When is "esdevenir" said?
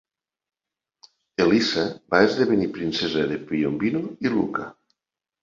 2.31-2.71